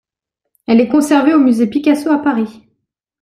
[0.65, 2.63] Elle est conservée au musée Picasso, à Paris.